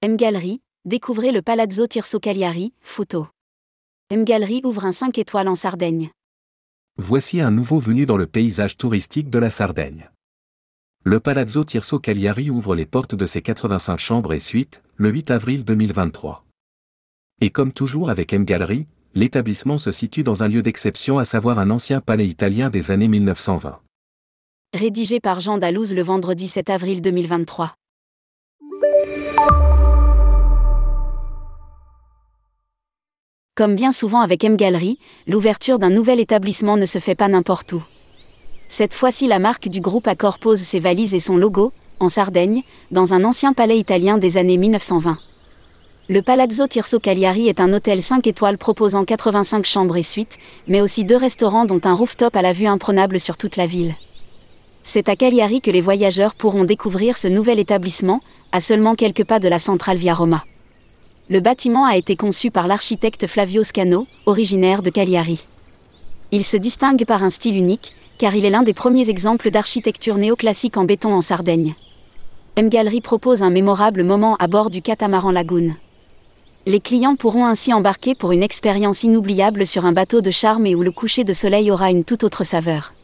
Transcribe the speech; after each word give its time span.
M 0.00 0.16
Gallery, 0.16 0.60
découvrez 0.84 1.32
le 1.32 1.42
Palazzo 1.42 1.88
Tirso 1.88 2.20
Cagliari, 2.20 2.72
photo. 2.80 3.26
M 4.10 4.24
Gallery 4.24 4.60
ouvre 4.62 4.84
un 4.84 4.92
5 4.92 5.18
étoiles 5.18 5.48
en 5.48 5.56
Sardaigne. 5.56 6.12
Voici 6.98 7.40
un 7.40 7.50
nouveau 7.50 7.80
venu 7.80 8.06
dans 8.06 8.16
le 8.16 8.28
paysage 8.28 8.76
touristique 8.76 9.28
de 9.28 9.40
la 9.40 9.50
Sardaigne. 9.50 10.08
Le 11.02 11.18
Palazzo 11.18 11.64
Tirso 11.64 11.98
Cagliari 11.98 12.48
ouvre 12.48 12.76
les 12.76 12.86
portes 12.86 13.16
de 13.16 13.26
ses 13.26 13.42
85 13.42 13.98
chambres 13.98 14.32
et 14.32 14.38
suites, 14.38 14.84
le 14.94 15.10
8 15.10 15.32
avril 15.32 15.64
2023. 15.64 16.44
Et 17.40 17.50
comme 17.50 17.72
toujours 17.72 18.08
avec 18.08 18.32
M 18.32 18.44
Gallery, 18.44 18.86
l'établissement 19.14 19.78
se 19.78 19.90
situe 19.90 20.22
dans 20.22 20.44
un 20.44 20.48
lieu 20.48 20.62
d'exception 20.62 21.18
à 21.18 21.24
savoir 21.24 21.58
un 21.58 21.70
ancien 21.70 22.00
palais 22.00 22.28
italien 22.28 22.70
des 22.70 22.92
années 22.92 23.08
1920. 23.08 23.80
Rédigé 24.74 25.18
par 25.18 25.40
Jean 25.40 25.58
Dalouse 25.58 25.92
le 25.92 26.02
vendredi 26.04 26.46
7 26.46 26.70
avril 26.70 27.02
2023. 27.02 27.74
Comme 33.58 33.74
bien 33.74 33.90
souvent 33.90 34.20
avec 34.20 34.44
M 34.44 34.56
Gallery, 34.56 35.00
l'ouverture 35.26 35.80
d'un 35.80 35.90
nouvel 35.90 36.20
établissement 36.20 36.76
ne 36.76 36.86
se 36.86 37.00
fait 37.00 37.16
pas 37.16 37.26
n'importe 37.26 37.72
où. 37.72 37.82
Cette 38.68 38.94
fois-ci, 38.94 39.26
la 39.26 39.40
marque 39.40 39.68
du 39.68 39.80
groupe 39.80 40.06
Accor 40.06 40.38
pose 40.38 40.60
ses 40.60 40.78
valises 40.78 41.12
et 41.12 41.18
son 41.18 41.36
logo, 41.36 41.72
en 41.98 42.08
Sardaigne, 42.08 42.62
dans 42.92 43.14
un 43.14 43.24
ancien 43.24 43.54
palais 43.54 43.76
italien 43.76 44.16
des 44.16 44.36
années 44.36 44.58
1920. 44.58 45.18
Le 46.08 46.22
Palazzo 46.22 46.68
Tirso 46.68 47.00
Cagliari 47.00 47.48
est 47.48 47.58
un 47.58 47.72
hôtel 47.72 48.00
5 48.00 48.28
étoiles 48.28 48.58
proposant 48.58 49.04
85 49.04 49.64
chambres 49.64 49.96
et 49.96 50.04
suites, 50.04 50.38
mais 50.68 50.80
aussi 50.80 51.02
deux 51.02 51.16
restaurants 51.16 51.64
dont 51.64 51.80
un 51.82 51.94
rooftop 51.94 52.36
à 52.36 52.42
la 52.42 52.52
vue 52.52 52.68
imprenable 52.68 53.18
sur 53.18 53.36
toute 53.36 53.56
la 53.56 53.66
ville. 53.66 53.96
C'est 54.84 55.08
à 55.08 55.16
Cagliari 55.16 55.62
que 55.62 55.72
les 55.72 55.80
voyageurs 55.80 56.36
pourront 56.36 56.62
découvrir 56.62 57.16
ce 57.16 57.26
nouvel 57.26 57.58
établissement, 57.58 58.20
à 58.52 58.60
seulement 58.60 58.94
quelques 58.94 59.24
pas 59.24 59.40
de 59.40 59.48
la 59.48 59.58
centrale 59.58 59.96
Via 59.96 60.14
Roma. 60.14 60.44
Le 61.30 61.40
bâtiment 61.40 61.84
a 61.84 61.98
été 61.98 62.16
conçu 62.16 62.50
par 62.50 62.66
l'architecte 62.66 63.26
Flavio 63.26 63.62
Scano, 63.62 64.06
originaire 64.24 64.80
de 64.80 64.88
Cagliari. 64.88 65.44
Il 66.32 66.42
se 66.42 66.56
distingue 66.56 67.04
par 67.04 67.22
un 67.22 67.28
style 67.28 67.54
unique, 67.54 67.92
car 68.16 68.34
il 68.34 68.46
est 68.46 68.50
l'un 68.50 68.62
des 68.62 68.72
premiers 68.72 69.10
exemples 69.10 69.50
d'architecture 69.50 70.16
néoclassique 70.16 70.78
en 70.78 70.84
béton 70.84 71.12
en 71.12 71.20
Sardaigne. 71.20 71.74
M 72.56 72.70
Gallery 72.70 73.02
propose 73.02 73.42
un 73.42 73.50
mémorable 73.50 74.04
moment 74.04 74.36
à 74.36 74.46
bord 74.46 74.70
du 74.70 74.80
catamaran 74.80 75.30
Lagoon. 75.30 75.74
Les 76.64 76.80
clients 76.80 77.16
pourront 77.16 77.44
ainsi 77.44 77.74
embarquer 77.74 78.14
pour 78.14 78.32
une 78.32 78.42
expérience 78.42 79.02
inoubliable 79.02 79.66
sur 79.66 79.84
un 79.84 79.92
bateau 79.92 80.22
de 80.22 80.30
charme 80.30 80.64
et 80.64 80.74
où 80.74 80.82
le 80.82 80.92
coucher 80.92 81.24
de 81.24 81.34
soleil 81.34 81.70
aura 81.70 81.90
une 81.90 82.04
toute 82.04 82.24
autre 82.24 82.42
saveur. 82.42 82.94